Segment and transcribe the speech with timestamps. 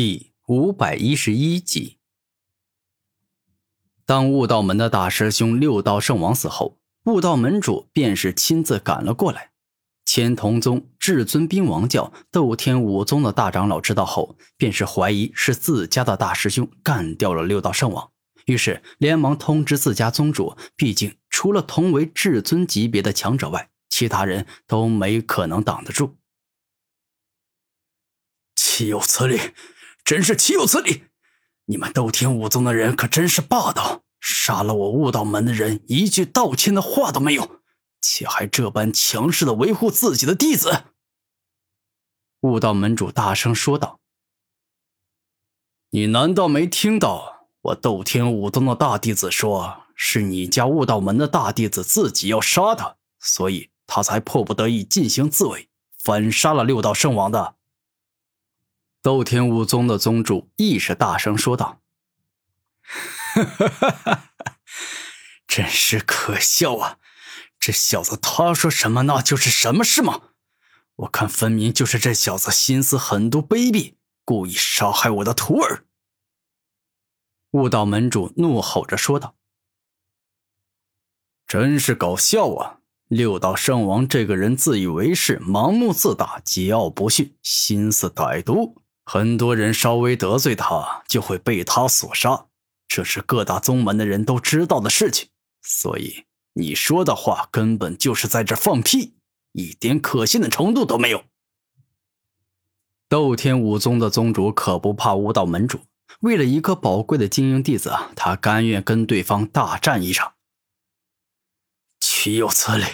[0.00, 1.98] 第五百一十一集，
[4.06, 9.50] 当悟道门的大师兄六道圣王死后，悟道门主便是亲自赶了过来。
[10.04, 18.12] 千童宗至尊兵王教斗天武宗的大长老知道后，便是怀疑是自家的大师兄干掉了六道圣王，
[18.46, 20.56] 于是连忙通知自家宗主。
[20.76, 26.14] 毕竟，除了同为至尊级别的强者外，其他人都没可能挡得住。
[28.54, 29.40] 岂有此理！
[30.08, 31.02] 真是岂有此理！
[31.66, 37.60] 你们斗天武宗的人可真是霸道，杀了我悟道门的人，一句道歉的话都没有，
[38.00, 40.84] 且还这般强势的维护自己的弟子。
[42.40, 44.00] 悟道门主大声说道
[45.92, 55.68] ：“你难道没听到我斗天武宗的大弟子说，是你家悟道门的大弟子自己要杀他，所以他才迫不得已进行自卫，
[56.02, 57.56] 反杀了六道圣王的？”
[59.08, 61.80] 斗天武宗的宗主亦是大声说道
[65.48, 66.98] ：“真是可笑啊！
[67.58, 70.24] 这小子他说什么那就是什么是吗？
[70.96, 73.94] 我看分明就是这小子心思狠毒卑鄙，
[74.26, 75.86] 故意杀害我的徒儿。”
[77.52, 79.36] 悟道门主怒吼着说道
[81.48, 82.80] ：“真是搞笑啊！
[83.06, 92.48] 六道圣王这个人自以为是，盲目自大，桀骜不驯，心思歹毒。”很多人稍微得罪他，就会被他所杀，
[92.86, 95.30] 这是各大宗门的人都知道的事情。
[95.62, 99.14] 所以你说的话根本就是在这放屁，
[99.52, 101.24] 一点可信的程度都没有。
[103.08, 105.80] 斗天武宗的宗主可不怕武道门主，
[106.20, 110.34] 为了一个宝贵的精英弟子，他甘愿跟对方大战一场。
[111.98, 112.84] 岂有此理！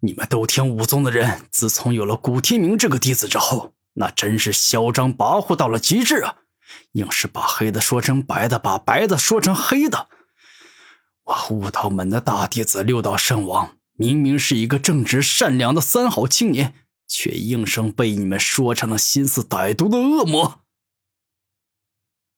[0.00, 3.72] 你们斗天武宗的人，自从有了古天明这个弟子之后。
[3.94, 6.36] 那真是嚣张跋扈到了极致啊！
[6.92, 10.08] 硬是把黑的说成白的，把白的说成黑的。
[11.24, 16.74] 我悟道门的大弟子六道圣王，明明是一个正直善良的三好青年，
[17.06, 20.60] 却硬生被你们说成了心思歹毒的恶魔。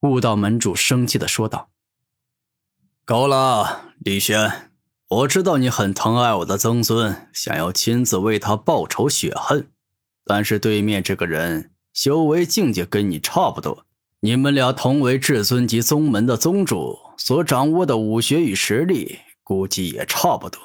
[0.00, 1.70] 悟道门主生气的说道
[3.04, 4.70] ：“够了，李轩，
[5.08, 9.70] 我知道你很疼爱我的曾孙，想要亲自为他报仇雪恨。”
[10.28, 13.86] 但是对面这个人修为境界跟你差不多，
[14.20, 20.60] 你们俩同为至尊级宗门的宗主，所掌握的武学与实力估计也差不多，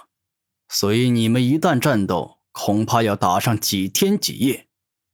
[0.68, 4.68] 所以你们一旦战斗，恐怕要打上几天几夜。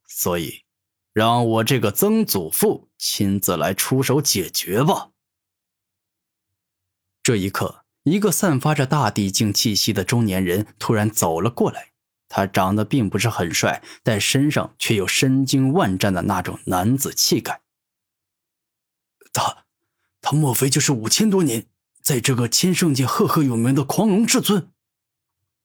[0.07, 0.63] 所以，
[1.11, 5.09] 让我这个曾祖父亲自来出手解决吧。
[7.21, 11.91] 这一刻，一个散发着大地境气息的中年人突然走了过来。
[12.29, 17.61] 他长得并不是很帅，但身上却有身经万战的那种男子气概。
[19.33, 19.65] 他，
[20.21, 21.67] 他莫非就是五千多年
[22.01, 24.71] 在这个千圣界赫赫有名的狂龙至尊？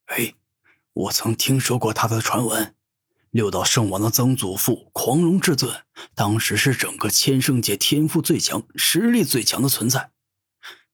[0.07, 0.35] 哎，
[0.93, 2.75] 我曾听说过他的传闻。
[3.31, 5.85] 六道圣王的曾祖父狂龙至尊，
[6.15, 10.13] 当时是整个千圣界天赋最强、实力最强的存在。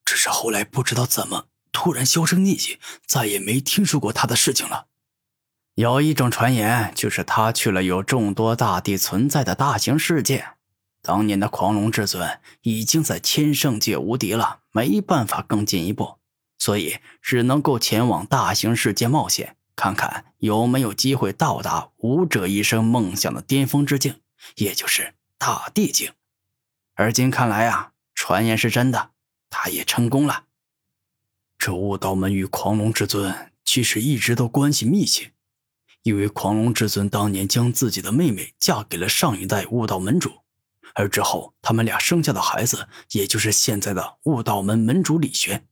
[0.05, 4.88] 只是后来不知道怎么突然销声匿迹，再也没听说过他的事情了。
[5.79, 10.45] 有一种传言，就是他去了有众多大帝存在的大型世界。
[11.01, 16.17] 当年的狂龙至尊已经在千圣界无敌了，没办法更进一步，
[16.57, 24.19] 所以只能够前往大型世界冒险，看看有没有机会到达武者一生梦想的巅峰之境，
[24.55, 26.11] 也就是大帝境。
[26.95, 29.11] 而今看来啊，传言是真的，
[29.49, 30.43] 他也成功了。
[31.57, 35.31] 这悟道门与狂龙至尊其实一直都关系密切。
[36.03, 40.31] 因为狂龙至尊当年将自己的妹妹嫁给了上一代悟道门主，
[40.95, 45.67] 而之后他们俩生下的孩子，也就是现在的悟道门门主李轩，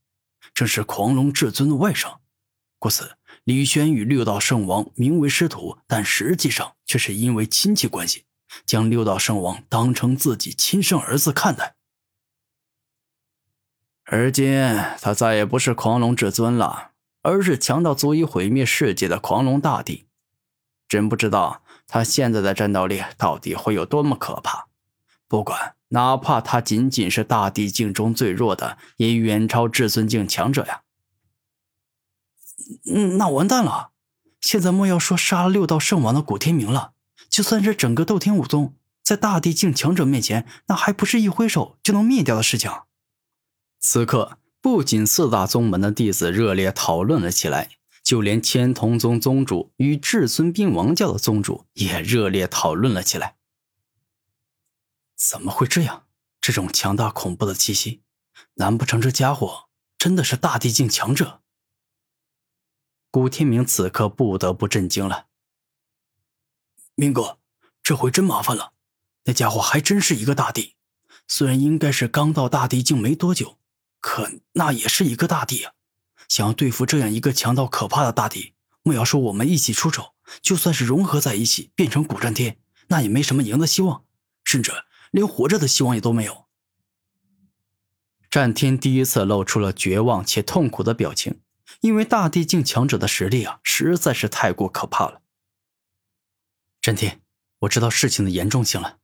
[0.53, 2.17] 正是狂龙至尊的外甥。
[2.79, 8.25] 故此，李轩与六道圣王名为师徒，但实际上却是因为亲戚关系，
[8.65, 11.75] 将六道圣王当成自己亲生儿子看待。
[14.03, 16.91] 而今，他再也不是狂龙至尊了，
[17.23, 20.06] 而是强到足以毁灭世界的狂龙大帝。
[20.87, 24.67] 真不知道他现在的战斗力到底会有多么可怕。
[25.27, 30.81] 不管，哪怕他仅仅是大地境中最弱的，也远超至尊境强者呀。
[33.17, 33.91] 那完蛋了！
[34.39, 36.93] 现在莫要说杀了六道圣王的古天明了，
[37.29, 42.71] 就算是整个斗天武宗，在大地境强者面前，那还不是一挥手就能灭掉的事情。
[43.79, 47.69] 此刻，不仅四大宗门的弟子热烈讨论了起来。
[48.07, 53.35] 就连千童宗宗主与至尊兵王教的宗主也热烈讨论了起来。
[55.17, 56.07] 怎么会这样？
[56.39, 58.03] 这种强大恐怖的气息，
[58.53, 59.67] 难不成这家伙
[59.97, 61.41] 真的是大地境强者？
[63.11, 65.27] 古天明此刻不得不震惊了。
[66.95, 67.39] 明哥，
[67.83, 68.71] 这回真麻烦了，
[69.25, 70.77] 那家伙还真是一个大帝，
[71.27, 73.59] 虽然应该是刚到大地境没多久，
[73.99, 75.73] 可那也是一个大帝啊！
[76.27, 78.53] 想要对付这样一个强到可怕的大敌，
[78.83, 84.03] 莫要说我们一起出手，就算是融合在一起变成古战天，那也没什么赢的希望，
[84.43, 84.71] 甚至
[85.11, 86.45] 连活着的希望也都没有。
[88.29, 91.39] 战天第一次露出了绝望且痛苦的表情。
[91.81, 95.21] 因为大地境强者的实力啊，实在是太过可怕了。
[96.81, 97.21] 战天，
[97.59, 98.99] 我知道事情的严重性了，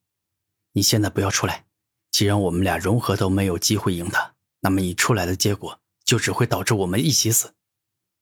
[0.71, 1.65] 你现在不要出来。
[2.09, 5.81] 既然我们俩融合都没有机会赢他，那么你出来的结果
[6.13, 7.55] 就只会导致我们一起死。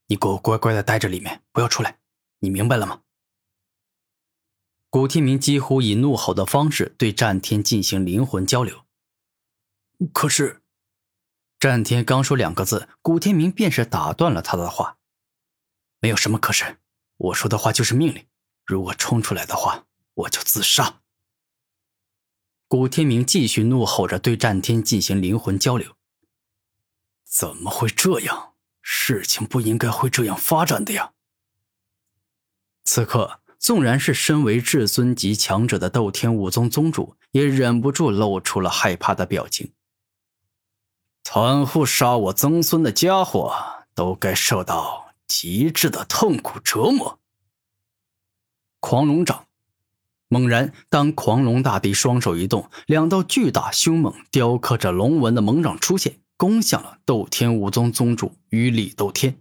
[0.08, 2.00] 你给我乖乖的待着里面，不要出来，
[2.40, 3.02] 你明白了吗？
[4.90, 8.86] 古天明几乎以怒吼的方式对战天进行灵魂交流。
[10.14, 10.62] 可是。
[11.60, 14.98] 战天刚说两个字，古天明便是打断了他的话。
[16.00, 16.78] 没有什么可是，
[17.18, 18.26] 我说的话就是命令。
[18.66, 21.02] 如果冲出来的话，我就自杀。
[22.70, 25.98] 古天明继续怒吼着，对战天进行灵魂交流。
[27.32, 28.50] 怎么会这样？
[28.82, 31.14] 事情不应该会这样发展的呀！
[32.84, 39.72] 此刻，纵然是身为至尊级强者的斗天武宗宗主，也忍不住露出了害怕的表情。
[41.24, 43.56] 袒护杀我曾孙的家伙，
[43.96, 47.20] 都该受到极致的痛苦折磨。
[48.82, 49.46] 狂龙掌，
[50.28, 59.38] 猛然，当狂龙大帝双手一动，两道巨大凶猛、雕刻着龙纹的猛掌出现，攻向了斗天武宗宗主与李斗天。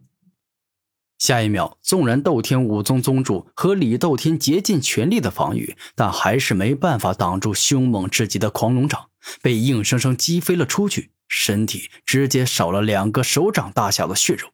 [1.17, 9.09] 下一秒，纵然斗天武宗宗主和李斗天竭尽全力的防御，但还是没办法挡住凶猛至极的狂龙掌，
[9.41, 11.13] 被硬生生击飞了出去。
[11.27, 14.51] 身体直接少了两个手掌大小的血肉。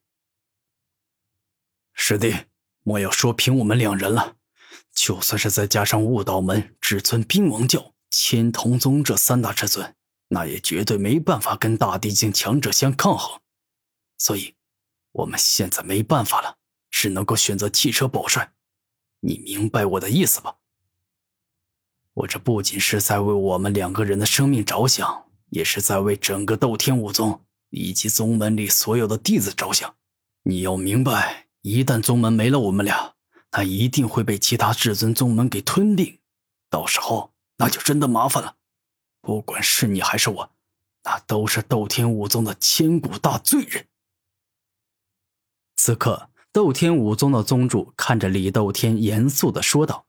[1.94, 2.32] 师弟，
[2.84, 4.36] 莫要说凭我们两人了，
[4.94, 9.96] 就算是再加上悟道门、至尊兵王教、千瞳宗这三大至尊，
[10.28, 13.40] 那也绝对没办法跟大地境强者相抗衡。
[14.18, 14.54] 所以，
[15.12, 16.56] 我们现在没办法了，
[16.90, 18.52] 只能够选择弃车保帅。
[19.20, 20.56] 你明白我的意思吧？
[22.14, 25.24] 我这不仅是在为我们两个人的生命着想。
[25.50, 29.94] 也是在为整个斗天武宗以及宗门里所有的弟子着想。
[30.42, 33.14] 你要明白，一旦宗门没了我们俩，
[33.52, 36.18] 那一定会被其他至尊宗门给吞并，
[36.68, 38.56] 到时候那就真的麻烦了。
[39.26, 40.52] 不管是你还是我，
[41.02, 43.88] 那都是斗天武宗的千古大罪人。
[45.74, 50.06] 此刻，斗天武宗的宗主看着李斗天，严肃的说道。